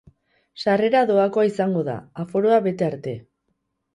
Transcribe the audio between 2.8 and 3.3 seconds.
arte.